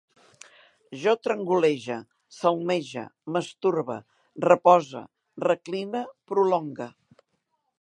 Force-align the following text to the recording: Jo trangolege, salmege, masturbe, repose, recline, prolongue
Jo 1.01 1.11
trangolege, 1.25 1.97
salmege, 2.37 3.03
masturbe, 3.35 3.99
repose, 4.47 5.03
recline, 5.47 6.03
prolongue 6.33 6.89